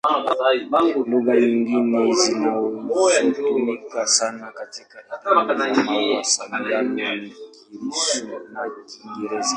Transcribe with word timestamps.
Lugha 1.11 1.33
nyingine 1.41 2.11
zinazotumika 2.19 4.07
sana 4.07 4.51
katika 4.51 4.97
elimu 5.65 5.73
na 5.75 5.83
mawasiliano 5.83 6.81
ni 6.89 7.31
Kirusi 7.31 8.23
na 8.53 8.61
Kiingereza. 8.89 9.49